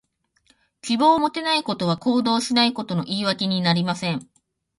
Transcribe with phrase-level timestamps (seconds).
[0.81, 4.27] 希望を持てないことは、行動しないことの言い訳にはなりません。